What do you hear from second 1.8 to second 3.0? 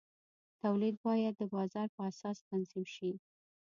په اساس تنظیم